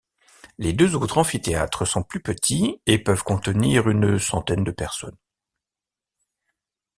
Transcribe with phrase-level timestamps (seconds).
[0.57, 5.15] Les deux autres amphithéâtres sont plus petits et peuvent contenir une centaine de personnes.